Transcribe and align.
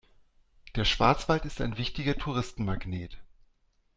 Der 0.75 0.83
Schwarzwald 0.83 1.45
ist 1.45 1.61
ein 1.61 1.77
wichtiger 1.77 2.17
Touristenmagnet. 2.17 3.19